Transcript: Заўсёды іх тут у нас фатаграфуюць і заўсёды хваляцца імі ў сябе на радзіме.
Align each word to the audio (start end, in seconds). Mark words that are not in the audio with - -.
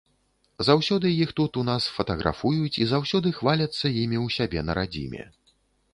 Заўсёды 0.67 1.11
іх 1.25 1.33
тут 1.39 1.59
у 1.63 1.65
нас 1.67 1.83
фатаграфуюць 1.99 2.73
і 2.85 2.89
заўсёды 2.95 3.27
хваляцца 3.41 3.85
імі 4.03 4.19
ў 4.25 4.27
сябе 4.41 4.59
на 4.71 4.81
радзіме. 4.81 5.23